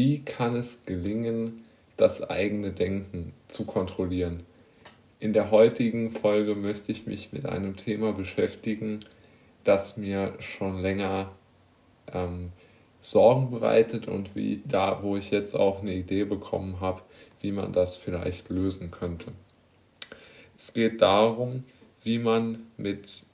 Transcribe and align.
wie 0.00 0.20
kann 0.20 0.56
es 0.56 0.86
gelingen, 0.86 1.62
das 1.98 2.22
eigene 2.22 2.72
Denken 2.72 3.34
zu 3.48 3.66
kontrollieren? 3.66 4.44
In 5.18 5.34
der 5.34 5.50
heutigen 5.50 6.10
Folge 6.10 6.54
möchte 6.54 6.90
ich 6.90 7.06
mich 7.06 7.34
mit 7.34 7.44
einem 7.44 7.76
Thema 7.76 8.14
beschäftigen, 8.14 9.00
das 9.62 9.98
mir 9.98 10.32
schon 10.38 10.80
länger 10.80 11.32
ähm, 12.14 12.52
Sorgen 13.00 13.50
bereitet 13.50 14.08
und 14.08 14.34
wie 14.34 14.62
da, 14.64 15.02
wo 15.02 15.18
ich 15.18 15.30
jetzt 15.30 15.54
auch 15.54 15.82
eine 15.82 15.92
Idee 15.92 16.24
bekommen 16.24 16.80
habe, 16.80 17.02
wie 17.42 17.52
man 17.52 17.74
das 17.74 17.98
vielleicht 17.98 18.48
lösen 18.48 18.90
könnte. 18.90 19.32
Es 20.56 20.72
geht 20.72 21.02
darum, 21.02 21.64
wie 22.02 22.18
man 22.18 22.60
mit 22.78 23.24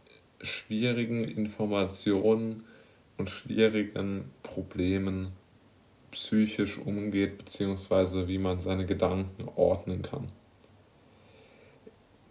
schwierigen 0.41 1.23
Informationen 1.23 2.64
und 3.19 3.30
schwierigen 3.30 4.33
Problemen 4.43 5.29
psychisch 6.17 6.79
umgeht, 6.79 7.37
beziehungsweise 7.37 8.27
wie 8.27 8.38
man 8.38 8.59
seine 8.59 8.87
Gedanken 8.87 9.48
ordnen 9.55 10.01
kann. 10.01 10.29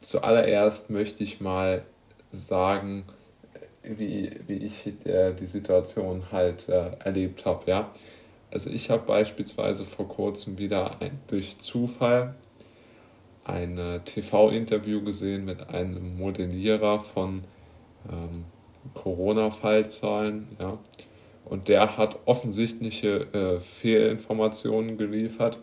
Zuallererst 0.01 0.89
möchte 0.89 1.23
ich 1.23 1.39
mal 1.39 1.85
sagen, 2.31 3.03
wie, 3.83 4.31
wie 4.47 4.57
ich 4.57 4.87
äh, 5.05 5.33
die 5.33 5.45
Situation 5.45 6.31
halt 6.31 6.67
äh, 6.67 6.93
erlebt 7.03 7.45
habe. 7.45 7.69
Ja? 7.69 7.91
Also 8.49 8.71
ich 8.71 8.89
habe 8.89 9.05
beispielsweise 9.05 9.85
vor 9.85 10.07
kurzem 10.07 10.57
wieder 10.57 10.99
ein, 10.99 11.19
durch 11.27 11.59
Zufall 11.59 12.33
ein 13.43 14.01
TV-Interview 14.05 15.03
gesehen 15.03 15.45
mit 15.45 15.69
einem 15.69 16.17
Modellierer 16.17 16.99
von 16.99 17.43
ähm, 18.11 18.45
Corona-Fallzahlen. 18.95 20.47
Ja? 20.59 20.79
Und 21.45 21.67
der 21.67 21.97
hat 21.97 22.19
offensichtliche 22.25 23.27
äh, 23.33 23.59
Fehlinformationen 23.59 24.97
geliefert 24.97 25.59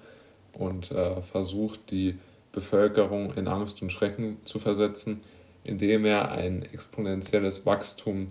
und 0.56 0.92
äh, 0.92 1.20
versucht, 1.20 1.90
die 1.90 2.18
Bevölkerung 2.52 3.34
in 3.34 3.48
Angst 3.48 3.82
und 3.82 3.92
Schrecken 3.92 4.38
zu 4.44 4.58
versetzen, 4.58 5.22
indem 5.64 6.04
er 6.04 6.30
ein 6.30 6.62
exponentielles 6.62 7.66
Wachstum 7.66 8.28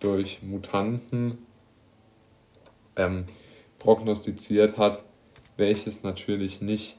durch 0.00 0.42
Mutanten 0.42 1.38
ähm, 2.96 3.24
prognostiziert 3.78 4.78
hat, 4.78 5.02
welches 5.56 6.02
natürlich 6.02 6.60
nicht 6.60 6.98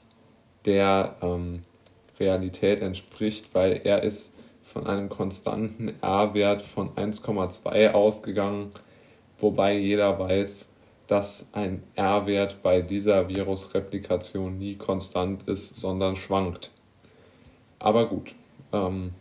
der 0.64 1.16
ähm, 1.22 1.62
Realität 2.18 2.80
entspricht, 2.80 3.54
weil 3.54 3.80
er 3.84 4.02
ist 4.02 4.32
von 4.62 4.86
einem 4.86 5.08
konstanten 5.08 5.94
R-Wert 6.02 6.62
von 6.62 6.90
1,2 6.90 7.92
ausgegangen, 7.92 8.72
wobei 9.38 9.76
jeder 9.76 10.18
weiß, 10.18 10.70
dass 11.06 11.48
ein 11.52 11.82
R-Wert 11.94 12.62
bei 12.62 12.82
dieser 12.82 13.28
Virusreplikation 13.28 14.58
nie 14.58 14.74
konstant 14.74 15.48
ist, 15.48 15.76
sondern 15.76 16.16
schwankt. 16.16 16.70
Aber 17.78 18.06
gut, 18.06 18.34
ähm, 18.72 19.12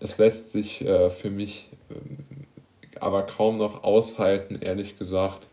es 0.00 0.18
lässt 0.18 0.50
sich 0.50 0.84
äh, 0.84 1.08
für 1.08 1.30
mich 1.30 1.70
äh, 1.88 1.94
aber 3.00 3.22
kaum 3.22 3.58
noch 3.58 3.82
aushalten, 3.84 4.58
ehrlich 4.60 4.98
gesagt, 4.98 5.48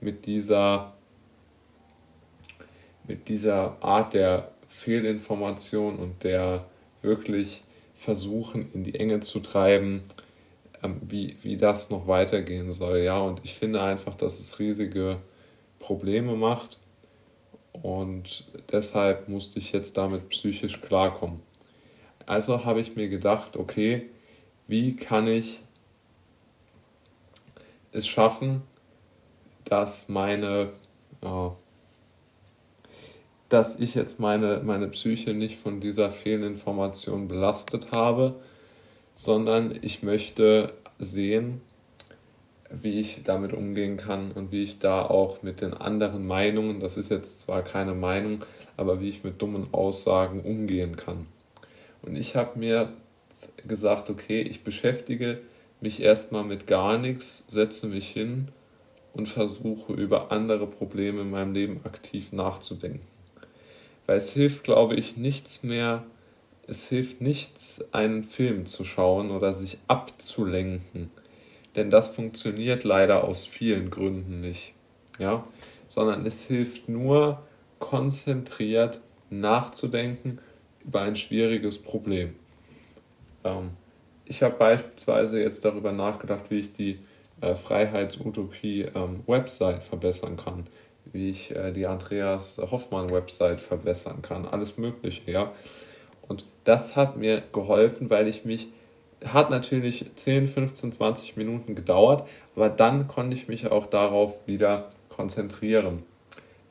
mit 0.00 0.26
dieser, 0.26 0.94
mit 3.06 3.28
dieser 3.28 3.82
Art 3.82 4.14
der 4.14 4.52
Fehlinformation 4.68 5.96
und 5.96 6.22
der 6.22 6.64
wirklich 7.02 7.62
versuchen, 7.94 8.70
in 8.72 8.84
die 8.84 8.94
Enge 8.94 9.20
zu 9.20 9.40
treiben, 9.40 10.02
wie, 11.02 11.36
wie 11.42 11.56
das 11.56 11.90
noch 11.90 12.06
weitergehen 12.06 12.72
soll. 12.72 12.98
Ja, 12.98 13.18
und 13.18 13.40
ich 13.44 13.54
finde 13.54 13.82
einfach, 13.82 14.14
dass 14.14 14.40
es 14.40 14.58
riesige 14.58 15.18
Probleme 15.78 16.34
macht 16.34 16.78
und 17.82 18.46
deshalb 18.72 19.28
musste 19.28 19.58
ich 19.58 19.72
jetzt 19.72 19.96
damit 19.96 20.28
psychisch 20.30 20.80
klarkommen. 20.80 21.40
Also 22.24 22.64
habe 22.64 22.80
ich 22.80 22.96
mir 22.96 23.08
gedacht, 23.08 23.56
okay, 23.56 24.06
wie 24.66 24.96
kann 24.96 25.28
ich 25.28 25.60
es 27.92 28.06
schaffen, 28.06 28.62
dass 29.64 30.08
meine, 30.08 30.70
äh, 31.22 31.50
dass 33.48 33.78
ich 33.78 33.94
jetzt 33.94 34.18
meine, 34.18 34.60
meine 34.64 34.88
Psyche 34.88 35.34
nicht 35.34 35.58
von 35.58 35.80
dieser 35.80 36.10
Fehlinformation 36.10 37.28
belastet 37.28 37.92
habe, 37.92 38.34
sondern 39.14 39.78
ich 39.82 40.02
möchte 40.02 40.74
sehen, 40.98 41.60
wie 42.70 43.00
ich 43.00 43.22
damit 43.24 43.52
umgehen 43.52 43.96
kann 43.96 44.32
und 44.32 44.52
wie 44.52 44.62
ich 44.62 44.78
da 44.78 45.02
auch 45.02 45.42
mit 45.42 45.60
den 45.60 45.72
anderen 45.74 46.26
Meinungen, 46.26 46.80
das 46.80 46.96
ist 46.96 47.10
jetzt 47.10 47.40
zwar 47.40 47.62
keine 47.62 47.94
Meinung, 47.94 48.44
aber 48.76 49.00
wie 49.00 49.08
ich 49.08 49.24
mit 49.24 49.40
dummen 49.40 49.68
Aussagen 49.72 50.40
umgehen 50.40 50.96
kann. 50.96 51.26
Und 52.02 52.16
ich 52.16 52.36
habe 52.36 52.58
mir 52.58 52.92
gesagt, 53.66 54.10
okay, 54.10 54.42
ich 54.42 54.64
beschäftige 54.64 55.38
mich 55.80 56.02
erstmal 56.02 56.44
mit 56.44 56.66
gar 56.66 56.98
nichts, 56.98 57.44
setze 57.48 57.86
mich 57.86 58.08
hin 58.08 58.48
und 59.12 59.28
versuche 59.28 59.92
über 59.92 60.32
andere 60.32 60.66
Probleme 60.66 61.22
in 61.22 61.30
meinem 61.30 61.52
Leben 61.52 61.80
aktiv 61.84 62.32
nachzudenken. 62.32 63.06
Weil 64.06 64.18
es 64.18 64.30
hilft, 64.30 64.64
glaube 64.64 64.94
ich, 64.94 65.16
nichts 65.16 65.62
mehr, 65.62 66.04
es 66.66 66.88
hilft 66.88 67.20
nichts, 67.20 67.84
einen 67.92 68.24
Film 68.24 68.66
zu 68.66 68.84
schauen 68.84 69.30
oder 69.30 69.54
sich 69.54 69.78
abzulenken. 69.86 71.10
Denn 71.76 71.90
das 71.90 72.08
funktioniert 72.08 72.84
leider 72.84 73.24
aus 73.24 73.46
vielen 73.46 73.90
Gründen 73.90 74.40
nicht. 74.40 74.74
Ja? 75.18 75.46
Sondern 75.88 76.26
es 76.26 76.46
hilft 76.46 76.88
nur, 76.88 77.42
konzentriert 77.78 79.00
nachzudenken 79.30 80.38
über 80.84 81.02
ein 81.02 81.16
schwieriges 81.16 81.82
Problem. 81.82 82.34
Ähm, 83.44 83.70
ich 84.24 84.42
habe 84.42 84.56
beispielsweise 84.56 85.40
jetzt 85.40 85.64
darüber 85.64 85.92
nachgedacht, 85.92 86.50
wie 86.50 86.60
ich 86.60 86.72
die 86.72 86.98
äh, 87.40 87.54
Freiheitsutopie 87.54 88.86
ähm, 88.94 89.22
verbessern 89.26 90.36
kann, 90.36 90.66
wie 91.04 91.30
ich 91.30 91.54
äh, 91.54 91.72
die 91.72 91.86
Andreas 91.86 92.58
Hoffmann 92.58 93.10
Website 93.10 93.60
verbessern 93.60 94.22
kann, 94.22 94.46
alles 94.46 94.78
Mögliche, 94.78 95.30
ja. 95.30 95.52
Und 96.28 96.44
das 96.64 96.96
hat 96.96 97.16
mir 97.16 97.42
geholfen, 97.52 98.10
weil 98.10 98.28
ich 98.28 98.44
mich, 98.44 98.68
hat 99.24 99.50
natürlich 99.50 100.06
10, 100.14 100.46
15, 100.46 100.92
20 100.92 101.36
Minuten 101.36 101.74
gedauert, 101.74 102.26
aber 102.54 102.68
dann 102.68 103.08
konnte 103.08 103.36
ich 103.36 103.48
mich 103.48 103.70
auch 103.70 103.86
darauf 103.86 104.34
wieder 104.46 104.90
konzentrieren. 105.08 106.02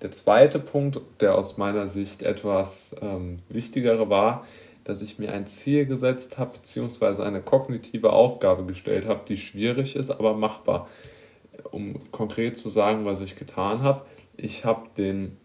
Der 0.01 0.11
zweite 0.11 0.59
Punkt, 0.59 0.99
der 1.21 1.35
aus 1.35 1.57
meiner 1.57 1.87
Sicht 1.87 2.21
etwas 2.21 2.95
ähm, 3.01 3.39
wichtiger 3.49 4.09
war, 4.09 4.45
dass 4.83 5.01
ich 5.01 5.17
mir 5.17 5.33
ein 5.33 5.47
Ziel 5.47 5.85
gesetzt 5.87 6.37
habe, 6.37 6.57
beziehungsweise 6.57 7.25
eine 7.25 7.41
kognitive 7.41 8.13
Aufgabe 8.13 8.65
gestellt 8.65 9.07
habe, 9.07 9.21
die 9.27 9.37
schwierig 9.37 9.95
ist, 9.95 10.11
aber 10.11 10.35
machbar. 10.35 10.87
Um 11.71 12.11
konkret 12.11 12.55
zu 12.57 12.69
sagen, 12.69 13.05
was 13.05 13.21
ich 13.21 13.35
getan 13.35 13.81
habe, 13.81 14.05
ich 14.37 14.63
habe 14.63 14.87
den, 14.95 15.37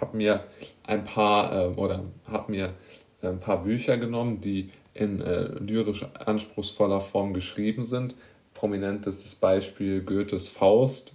habe 0.00 0.16
mir 0.16 0.44
ein 0.86 1.04
paar 1.04 1.52
äh, 1.52 1.66
oder 1.74 2.04
habe 2.30 2.52
mir 2.52 2.74
ein 3.22 3.40
paar 3.40 3.62
Bücher 3.62 3.96
genommen, 3.96 4.40
die 4.40 4.70
in 4.94 5.20
äh, 5.20 5.48
lyrisch 5.58 6.04
anspruchsvoller 6.14 7.00
Form 7.00 7.34
geschrieben 7.34 7.84
sind. 7.84 8.14
Prominentestes 8.54 9.34
Beispiel 9.34 10.00
Goethes 10.02 10.48
Faust 10.48 11.12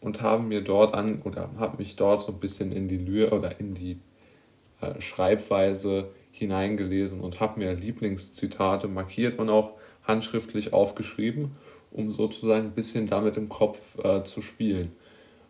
und 0.00 0.20
haben 0.22 0.48
mir 0.48 0.62
dort 0.62 0.94
an 0.94 1.22
oder 1.24 1.50
habe 1.58 1.78
mich 1.78 1.96
dort 1.96 2.22
so 2.22 2.32
ein 2.32 2.40
bisschen 2.40 2.72
in 2.72 2.88
die 2.88 2.98
Lyr 2.98 3.32
oder 3.32 3.58
in 3.58 3.74
die 3.74 3.98
äh, 4.80 5.00
Schreibweise 5.00 6.08
hineingelesen 6.32 7.20
und 7.20 7.40
habe 7.40 7.58
mir 7.58 7.72
Lieblingszitate 7.72 8.88
markiert 8.88 9.38
und 9.38 9.48
auch 9.48 9.72
handschriftlich 10.04 10.72
aufgeschrieben, 10.72 11.52
um 11.90 12.10
sozusagen 12.10 12.66
ein 12.66 12.72
bisschen 12.72 13.06
damit 13.06 13.36
im 13.36 13.48
Kopf 13.48 13.98
äh, 14.04 14.22
zu 14.24 14.42
spielen. 14.42 14.92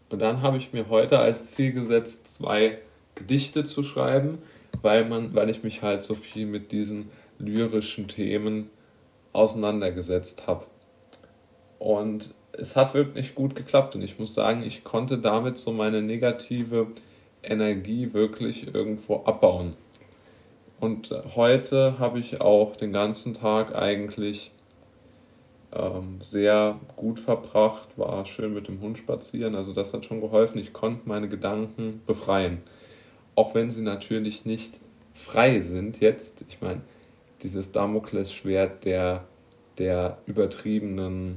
Und 0.09 0.23
dann 0.23 0.43
habe 0.43 0.57
ich 0.57 0.73
mir 0.73 0.89
heute 0.89 1.19
als 1.19 1.51
Ziel 1.51 1.73
gesetzt, 1.73 2.33
zwei 2.33 2.79
Gedichte 3.17 3.65
zu 3.65 3.83
schreiben, 3.83 4.39
weil, 4.87 5.05
man, 5.05 5.35
weil 5.35 5.51
ich 5.51 5.65
mich 5.65 5.83
halt 5.83 6.03
so 6.03 6.15
viel 6.15 6.47
mit 6.47 6.71
diesen 6.71 7.11
lyrischen 7.41 8.07
Themen 8.07 8.71
auseinandergesetzt 9.33 10.47
habe. 10.47 10.65
Und 11.81 12.33
es 12.53 12.77
hat 12.77 12.95
wirklich 12.95 13.35
gut 13.35 13.57
geklappt 13.57 13.97
und 13.97 14.03
ich 14.03 14.21
muss 14.21 14.33
sagen, 14.33 14.63
ich 14.63 14.85
konnte 14.85 15.19
damit 15.19 15.59
so 15.59 15.73
meine 15.73 16.03
negative 16.03 16.87
Energie 17.43 18.15
wirklich 18.15 18.73
irgendwo 18.73 19.25
abbauen. 19.25 19.75
Und 20.79 21.13
heute 21.35 21.99
habe 21.99 22.21
ich 22.21 22.41
auch 22.41 22.77
den 22.77 22.93
ganzen 22.93 23.35
Tag 23.35 23.75
eigentlich 23.75 24.53
ähm, 25.73 26.19
sehr 26.21 26.79
gut 26.95 27.19
verbracht, 27.19 27.99
war 27.99 28.25
schön 28.25 28.55
mit 28.55 28.69
dem 28.69 28.81
Hund 28.81 28.99
spazieren, 28.99 29.57
also 29.57 29.73
das 29.73 29.93
hat 29.93 30.05
schon 30.05 30.21
geholfen. 30.21 30.59
Ich 30.59 30.73
konnte 30.73 31.09
meine 31.09 31.29
Gedanken 31.29 32.03
befreien. 32.07 32.63
Auch 33.37 33.55
wenn 33.55 33.71
sie 33.71 33.83
natürlich 33.83 34.45
nicht 34.45 34.81
frei 35.15 35.61
sind 35.61 36.01
jetzt. 36.01 36.45
Ich 36.49 36.61
meine, 36.61 36.81
dieses 37.43 37.71
Damoklesschwert 37.71 38.85
der, 38.85 39.25
der 39.79 40.19
übertriebenen 40.27 41.37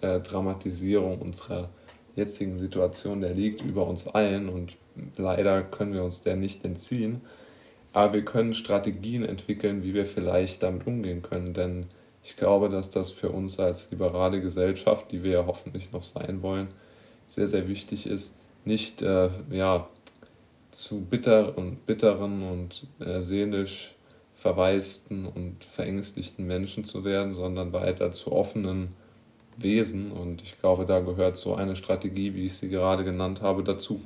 äh, 0.00 0.20
Dramatisierung 0.20 1.18
unserer 1.18 1.68
jetzigen 2.16 2.58
Situation, 2.58 3.20
der 3.20 3.34
liegt 3.34 3.62
über 3.62 3.86
uns 3.86 4.08
allen 4.08 4.48
und 4.48 4.76
leider 5.16 5.62
können 5.62 5.92
wir 5.92 6.04
uns 6.04 6.22
der 6.22 6.36
nicht 6.36 6.64
entziehen. 6.64 7.20
Aber 7.92 8.12
wir 8.12 8.24
können 8.24 8.54
Strategien 8.54 9.24
entwickeln, 9.24 9.82
wie 9.82 9.94
wir 9.94 10.06
vielleicht 10.06 10.62
damit 10.62 10.86
umgehen 10.86 11.22
können. 11.22 11.54
Denn 11.54 11.86
ich 12.22 12.36
glaube, 12.36 12.68
dass 12.68 12.90
das 12.90 13.10
für 13.10 13.30
uns 13.30 13.58
als 13.58 13.90
liberale 13.90 14.40
Gesellschaft, 14.40 15.10
die 15.10 15.24
wir 15.24 15.32
ja 15.32 15.46
hoffentlich 15.46 15.90
noch 15.92 16.04
sein 16.04 16.42
wollen, 16.42 16.68
sehr, 17.26 17.46
sehr 17.46 17.68
wichtig 17.68 18.06
ist, 18.06 18.36
nicht 18.64 19.02
äh, 19.02 19.30
ja, 19.50 19.88
zu 20.70 21.04
bitter 21.04 21.56
und 21.56 21.86
bitteren 21.86 22.42
und 22.42 22.86
äh, 23.00 23.20
seelisch 23.20 23.94
verwaisten 24.34 25.26
und 25.26 25.64
verängstigten 25.64 26.46
Menschen 26.46 26.84
zu 26.84 27.04
werden, 27.04 27.34
sondern 27.34 27.72
weiter 27.72 28.10
zu 28.10 28.32
offenen 28.32 28.88
Wesen. 29.58 30.12
Und 30.12 30.42
ich 30.42 30.58
glaube, 30.58 30.86
da 30.86 31.00
gehört 31.00 31.36
so 31.36 31.54
eine 31.54 31.76
Strategie, 31.76 32.34
wie 32.34 32.46
ich 32.46 32.56
sie 32.56 32.70
gerade 32.70 33.04
genannt 33.04 33.42
habe, 33.42 33.62
dazu. 33.62 34.00